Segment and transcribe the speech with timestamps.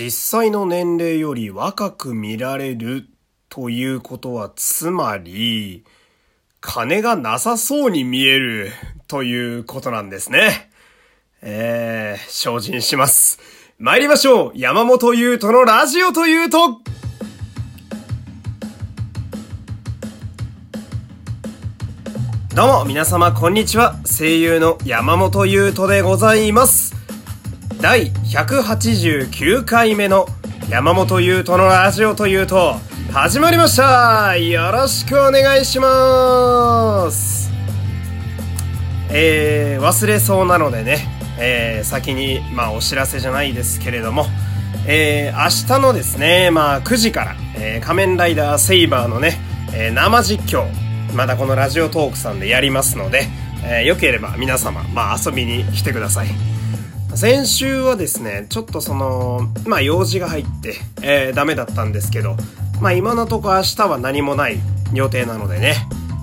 [0.00, 3.06] 実際の年齢より若く見られる
[3.50, 5.84] ということは、つまり、
[6.62, 8.72] 金がなさそうに見える
[9.08, 10.70] ということなんですね。
[11.42, 13.40] えー、精進します。
[13.78, 16.80] 参りましょう山本優斗のラジオというと
[22.54, 23.96] どうも皆様こんにちは。
[24.04, 26.99] 声優の山本優斗でございます。
[27.80, 30.26] 第189回目の
[30.68, 32.74] 山本優斗のラジオというと
[33.10, 37.50] 始まりましたよろしくお願いします
[39.10, 41.08] えー、忘れそうなのでね、
[41.40, 44.26] えー、先に、まあ、お知らせじゃないですけれども、
[44.86, 49.40] えー、明日のですね、まあ、9時から、えー、仮面ライダーセイバーのね、
[49.74, 50.64] えー、生実況、
[51.16, 53.26] またこのラジオトークさんでやりますので、
[53.64, 56.59] えー、よければ皆様、まあ、遊びに来てください。
[57.14, 62.36] 先週はですね、ちょっとその、まあ用事が入って、えー、ダメだったんですけど、
[62.80, 64.58] まあ今のとこ明日は何もない
[64.94, 65.74] 予定なのでね、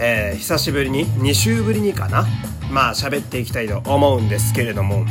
[0.00, 2.26] えー、久しぶりに、2週ぶりにかな、
[2.72, 5.04] まあ喋っていきたいと思うんですけれども、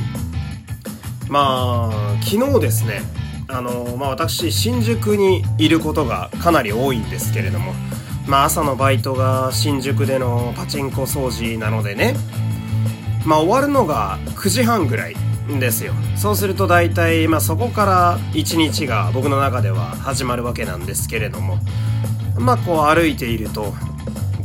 [1.29, 3.01] まあ、昨日ですね、
[3.47, 7.73] あの、まあ私、新宿にいることがかなり多いんですけれども、
[8.27, 12.15] まあ朝のバイトが新宿でのパチンコ掃除なのでね、
[13.23, 15.15] まあ終わるのが9時半ぐらい
[15.55, 15.93] んですよ。
[16.15, 21.57] そうすると大体、まあ、そこから一日が僕の中では始まるわけなんですけれども
[22.37, 23.73] まあこう歩いていると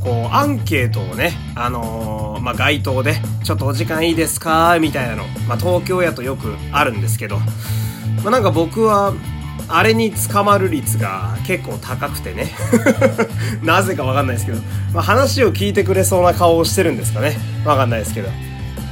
[0.03, 4.79] こうアンケートをね、あのー、まあ、街頭でちょっとお時間いいですか？
[4.81, 7.45] みたいなの、まあ、東京やとよくあるんですけど、ま
[8.27, 9.15] あ、なんか僕は
[9.67, 12.53] あれに捕まる率が結構高くてね
[13.65, 14.59] なぜかわかんないですけど、
[14.93, 17.39] まあ、話を聞いてくれそうな顔をしてるんですかね。
[17.65, 18.29] わかんないですけど。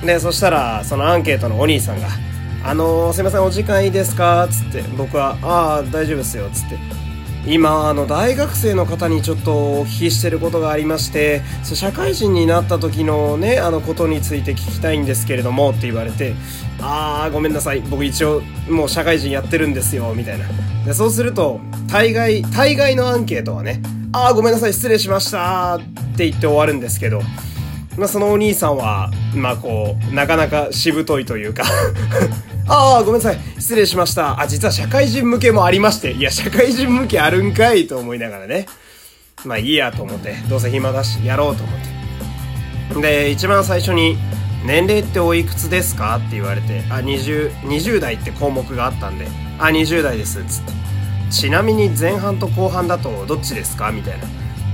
[0.05, 2.09] でそしたらそのアンケートのお兄さんが
[2.65, 7.03] 「あのー、すいませんお時間いいですか?」つって僕は「ああ大丈夫ですよ」つって。
[7.45, 16.35] 今あの大学生の方にちょっとお聞きしてることがありまして社会人になった時のねあのことについて聞きたいんですけれどもって言われて
[16.81, 17.81] ああごめんなさい。
[17.81, 20.45] 僕一応もう社会人やってるんですよみたいな。
[20.87, 23.83] でそうすると大概大概のアンケートはね
[24.13, 25.81] ああごめんなさい失礼しましたっ
[26.17, 27.23] て言って終わるんですけど
[27.97, 31.65] まあ、そのお兄さんは、まあこう、なかなかしぶといというか
[32.69, 33.39] ああ、ごめんなさい。
[33.59, 34.41] 失礼しました。
[34.41, 36.13] あ、実は社会人向けもありまして。
[36.13, 38.67] いや、社会人向けあるんかいと思いながらね。
[39.45, 41.79] まあいいやと思って、どうせ暇だし、やろうと思っ
[42.95, 43.03] て。
[43.03, 44.17] で、一番最初に、
[44.65, 46.17] 年齢っておいくつですか？
[46.17, 49.27] って言われて、あ、20、20代って項目があったんで、
[49.59, 50.73] あ、20代です、つって。
[51.31, 53.91] ちなみに前半と後半だとどっちですか？
[53.91, 54.25] みたいな。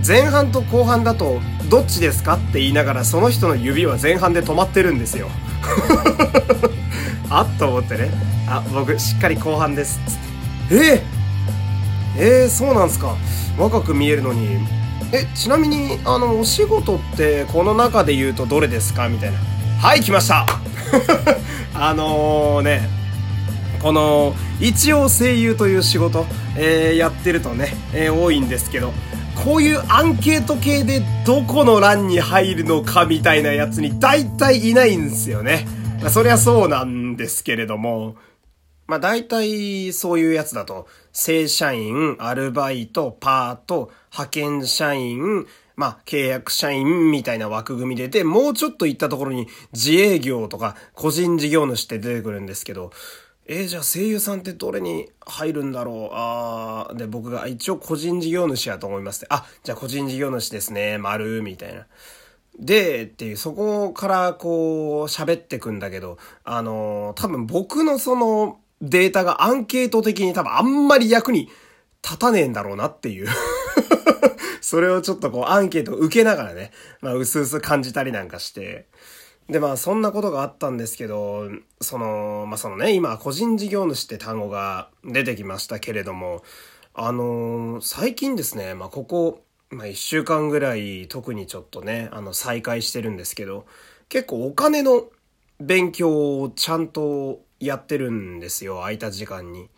[0.07, 5.29] 前半と後半だとどっちですかって言いながらその人の指は前半で止まってるんですよ。
[7.31, 8.11] あっと思ってね。
[8.49, 10.01] あ僕しっかり後半です。
[10.07, 10.19] っつっ
[10.69, 11.03] てえ？
[12.17, 13.17] ー、えー、そうなんすか。
[13.59, 14.67] 若く見えるのに。
[15.13, 19.09] えちなみにあのお仕事ってこの中で言うとどれですか？
[19.09, 19.39] みたいな。
[19.81, 20.47] はい来ました。
[21.75, 22.89] あのね。
[23.83, 26.27] この一応声優という仕事、
[26.57, 28.93] えー、やってるとね、えー、多いんですけど。
[29.45, 35.67] こういうアンケート系でどこの欄に入るのかみたいなやつに大体いないんですよね。
[36.01, 38.17] まあ、そりゃそうなんですけれども、
[38.87, 52.91] まあ大体そういうやつだと、正社員、アルバイト、パート、派遣社員、まあ契約社員みたいな枠組みでで、もうちょっと行ったところに自営業とか個人事業主って出てくるんですけど、
[53.51, 56.15] えー、じゃあ声優さんってどれに入るんだろう？
[56.15, 59.27] あー、で、僕が一応個人事業主やと思いますって。
[59.31, 61.87] あ、じゃあ個人事業主ですね、丸、みたいな。
[62.59, 71.49] で、っていう、そこからこう、喋ってくんだけど、あのー、多分僕のそのデータがアンケート的に多分あんまり役に
[72.05, 73.29] 立たねえんだろうなっていう
[74.61, 76.71] それをちょっとこうアンケートを受けながらね、
[77.01, 78.87] まあ、うすうす感じたりなんかして、
[79.49, 81.49] で、まあ、そんなことがあったんですけど、
[81.81, 86.43] その、まあ、そのね、今、個人事業主って単語が出てきましたけれども、
[86.93, 93.67] あのー、最近ですね、まあ、ここ、まあ、一週間ぐらい、特にちょっとね、あの、再開してるんですけど、
[94.11, 95.05] 結構お金の
[95.61, 99.71] 勉強をちゃんとやってるんですよ、空いた時間に。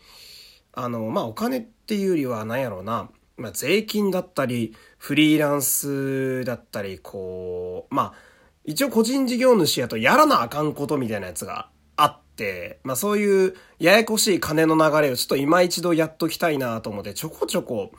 [0.73, 8.30] あの、まあ、お金っていうよりは、何やろうな、まあ、税金だったり、フリーランスだったり、こう、まあ、
[8.65, 17.93] 一応個人事業主やとやらなあかんことみたいなやつがあって、まあそういうややこしい金の流れをちょっと今一度やっときたいなと思ってちょこちょこ、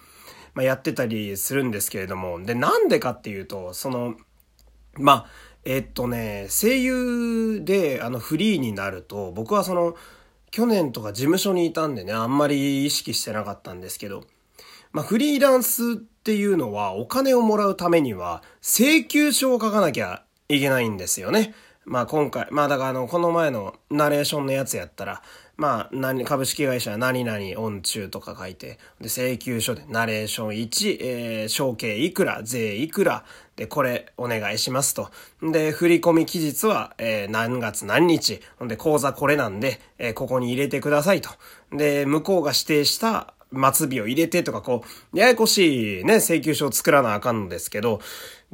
[0.53, 4.15] まあ、やってたりするんですけれども、で、なんでかっていうと、その、
[4.95, 5.25] まあ、
[5.63, 9.95] えっとね、声優であのフリーになると、僕はその、
[10.49, 14.25] 去年とか事務所にいたんでね、あんまり意識してなかったんですけど、
[14.91, 20.23] まあ、フリーランスっていうのはお金をもらうためには請求書を書かなきゃ
[20.55, 21.53] いけないんですよね。
[21.85, 25.21] まあ今回、まあだからあの、この前のナレーションのやつやったら、
[25.61, 33.25] まあ、何、株式会社何々音中とか書いて、で、請求書でナレーション1、えー、証券いくら、税いくら、
[33.55, 35.11] で、これお願いしますと。
[35.43, 41.29] で、振込期日は、えー、何月何日、ほんで、口座これなんで、えー、ここに入れてくださいと。
[41.71, 44.83] で、向こうが指定した末尾を入れてとか、こ
[45.13, 47.99] う、ややこしいね、請求書を作らなあかんのですけど、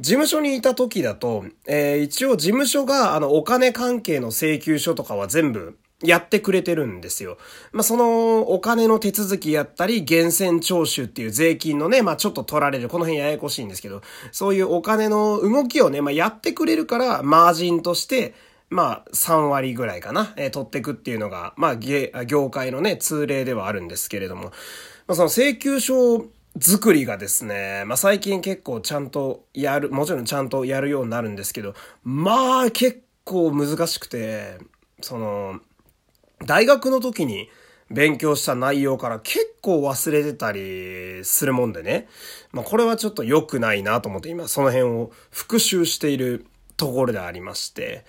[0.00, 7.38] 事務所にいた時だと、えー、一応事務所が、あの、お金関係の請求書とかは全部、やってくれてるんですよ。
[7.72, 18.34] まあ、そのお金の手続きやったり、源泉徴収っていう税金のね、まあ、ちょっと取られる、この辺ややこしいんですけど、そういうお金の動きをね、まあ、やってくれるから、マージンとして、
[18.70, 24.50] まあ、3割ぐらいかな、えー、取ってくっていうのが、まあ、業界のね、通例ではあるんですけれども、ま
[25.08, 26.26] あ、その請求書
[26.60, 31.74] 作りがですね、まあ、最近結構ちゃんとやる、もちろんちゃんとやるようになるんですけど、
[32.04, 34.58] まあ、結構難しくて、
[35.00, 35.60] その、
[36.44, 37.48] 大学の時に
[37.90, 42.06] 勉強した内容から結構忘れてたりするもんでね。
[42.52, 48.04] まあこれはちょっと良くないなと思って今その辺を復習しているところでありまして。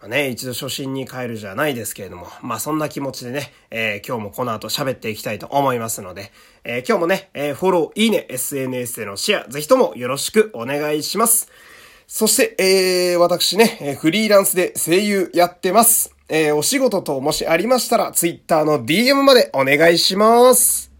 [0.00, 6.32] まあね、一度初心に帰るじゃないですけれども、まあそんな気持ちでね、えー、今日もこの後喋っていきたいと思いますので、
[6.64, 11.50] えー、今日もね、えー、フォロー、いいね、SNS でのシェア、ぜひともよろしくお願いします。
[12.06, 16.14] そして、えー、私ね、フリーランスで声優やってます。
[16.28, 20.92] えー、お仕事ともしありましたら、ツイッターの DM までお願いします。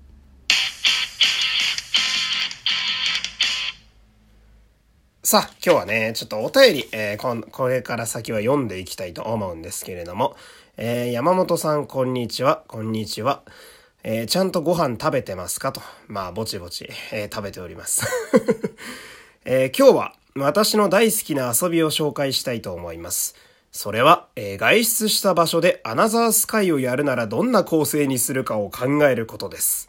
[5.27, 10.37] さあ、今日はね、ちょっとお便り、えー、これから先は読んでいきたいと思うんですけれども、
[10.77, 13.43] えー、山本さん、こんにちは、こんにちは。
[14.05, 15.81] えー、ちゃんとご飯食べてますかと。
[16.07, 18.07] まあ、ぼちぼち、えー、食べております。
[19.45, 23.35] え、今日は私の大好きな遊びを紹介したいと思います。
[23.73, 29.89] それは、え、外出した場所でアナザースカイをやるならどんな構成にするかを考えることです。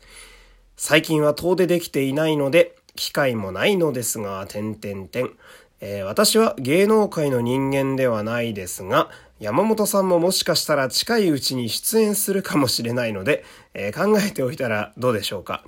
[0.77, 5.31] 最近は遠出できていないので、機会もないのですが、点々点。
[5.79, 9.09] えー、私は芸能界の人間ではないですが、
[9.39, 13.45] 山本さんももしかしたら近いうちに出演するかもしれないので、
[13.75, 15.63] えー、考えておいたらどうでしょうか。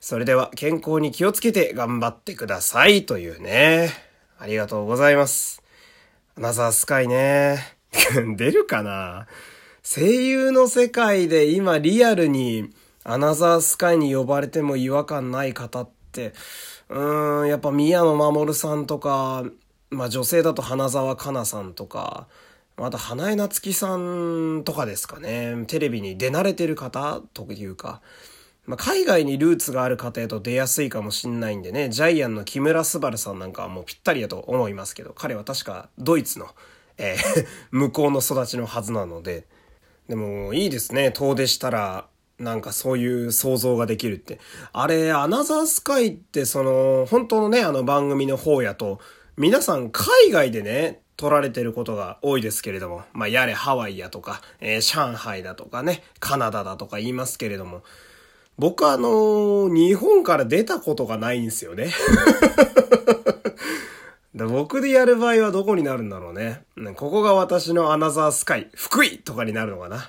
[0.00, 3.90] それでは健康に気をつけて頑張ってくださいというね。
[4.38, 5.60] ありがとうございます。
[6.36, 7.58] アナザースカイね。
[8.36, 9.26] 出るかな
[9.82, 12.70] 声優の世界で今リアルに
[13.02, 15.97] アナザースカイに呼ばれても違和感ない方って、
[16.88, 19.44] うん、やっぱ宮野真守さんとか、
[19.90, 22.26] まあ女性だと花沢香菜さんとか、
[22.76, 25.64] また花江夏樹さんとかですかね。
[25.66, 28.00] テレビに出慣れてる方というか、
[28.66, 36.46] まあ、海外にルーツがある方へと出やすいかもしんないんでね、ジャイアンの木村昴さんなんかはもうぴったりだと思いますけど、彼は確かドイツの、
[36.98, 39.46] えー 向こうの育ちのはずなので、
[40.08, 42.06] でもいいですね、遠出したら、
[42.38, 44.38] なんかそういう想像ができるって。
[44.72, 49.00] あれ、アナザースカイってその、本当のね、あの番組の方やと、
[49.36, 57.82] 皆さん海外でね、撮られてることが多いですけれども、まあ、やれハワイやとか、えー、上海だとかね、カナダだとか言いますけれども、
[58.56, 61.92] 僕はあのー、日本から出たことがないんですよね。
[64.34, 66.62] 僕でやる場合はどこになるんだろうね。
[66.94, 70.08] ここが私のアナザースカイ、福井とかになるのかな。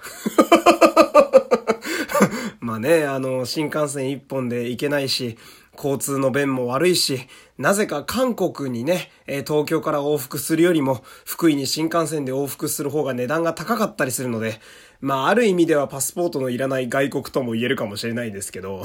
[2.60, 5.38] まあね、あの、新幹線一本で行けないし、
[5.78, 7.22] 交通の便も悪いし、
[7.58, 14.60] なぜか韓国にね、え東京から往復するよりも、福井に新幹線で往復する方が値段が高かったりするので、
[15.00, 18.84] まあ、ある意味ではパスポートのいらない外国とも言えるかもしれないですけど、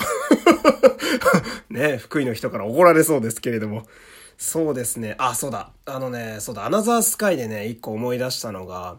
[1.69, 3.87] ね、福井の人から怒られそうですけれども、
[4.39, 8.99] そうですね、あ、そうだ、あのね、そうだ、アナザースカイでね、一個思い出したのが、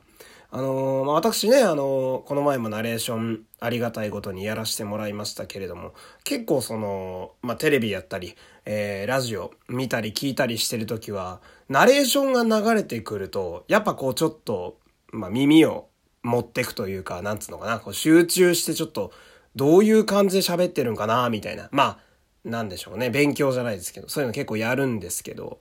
[0.51, 8.35] あのー、まあ、私ね、あのー、この前もナレーションありがたいことにやらせてもらいましたけれども、結構その、まあ、テレビやったり、
[8.65, 14.77] えー、ラジオ見たり聞いたりしてるときは、ナレーションが流れてくると、やっぱこうちょっと、
[15.11, 15.87] まあ、耳を
[16.23, 19.11] 持ってくというか、なんつうのかな、こう集中してちょっと、
[19.55, 21.69] どういう感じで喋ってるんかな、みたいな。
[21.71, 21.99] まあ、
[22.43, 23.09] なんでしょうね。
[23.09, 25.59] 勉強じゃないですけど、そういうの結構やるんですけど、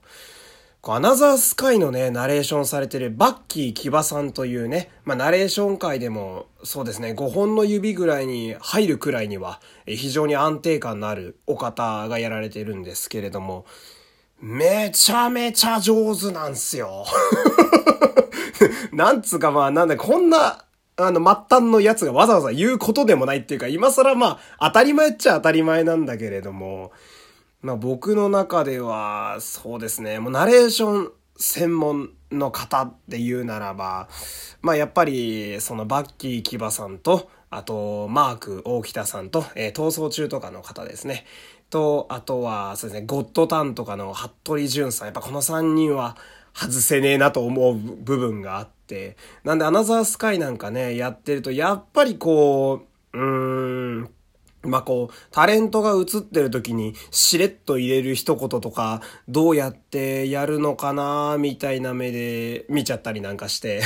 [0.93, 13.65] アナザースカイのね、ナレーションされてるバッキーキバさんというね、まあナレーション界でもそうですね、5本の指ぐらいに入るくらいには非常に安定感のあるお方がやられてるんですけれども、
[14.39, 17.05] めちゃめちゃ上手なんすよ。
[18.93, 20.65] なんつうかまあなんだ、こんな
[20.97, 26.91] あの、末端のやつがわざわざ言うことでもないっていうか、今更まあ、当たり前っちゃ当たり前なんだけれども、
[27.61, 34.07] まあ僕の中では、そうですね、もうナレーション専門の方って言うならば、
[34.61, 41.25] まあやっぱり、そのバッキーキバさんと、あと、マーク大北さんと、えー、逃走中とかの方ですね。
[41.69, 45.07] と、あとは、そうですね、ゴッドタンとかの服部淳さん。
[45.07, 46.17] やっぱこの3人は
[46.53, 49.17] 外せねえなと思う部分があって。
[49.43, 54.09] なんで、アナザースカイなんかね、やってると、やっぱりこう、うーん、
[54.65, 63.81] まあ、こう、タレントが映ってる時にしれっと入れる一言とか、どうやってやるのかなみたいな目で見ちゃったりなんかして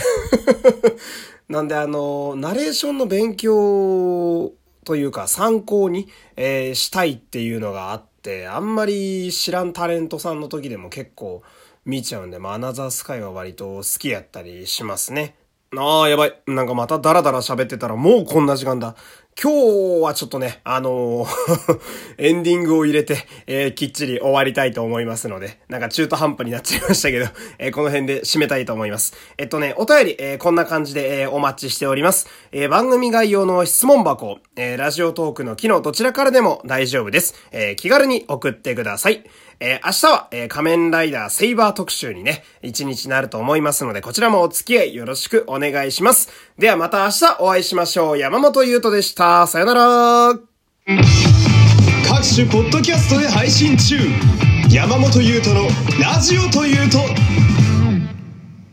[1.50, 4.52] なんであの、ナレーションの勉強
[4.86, 11.42] というか参考に、えー、したいっていうのがあって、あんまり知らんタレントさんの時でも結構
[11.86, 15.36] 見ちゃうんで、まあ、アナザースカイは割と好きやったりしますね。
[15.78, 16.42] ああ、やばい。
[16.48, 18.96] なんかまたダラダラ喋ってたらもうこんな時間だ。
[19.42, 21.80] 今日はちょっとね、あのー
[22.20, 27.26] エンディングを入れて、えー、きっちり終わりたいと思いますので、なんか中途半端になっちゃいましたけど、
[27.58, 29.14] えー、この辺で締めたいと思います。
[29.38, 32.28] えっとね、お便り、えこんな感じで、えお待ちしております。
[32.52, 37.34] え番組概要の質問箱、えラジオトークの機能どちらからでも大丈夫です。
[37.54, 39.24] え気軽に送ってください。
[39.62, 46.30] えー、明日は、えー、仮面ライダーセイバー特集にね、一日なると思いますので、こちらもお付き合いよろしくお願いします。
[46.58, 48.18] ではまた明日お会いしましょう。
[48.18, 49.48] 山本優斗でした。
[49.48, 50.40] さよなら。
[52.08, 53.98] 各種ポッドキャストで配信中。
[54.72, 55.68] 山本優斗の
[56.02, 57.00] ラジオというと、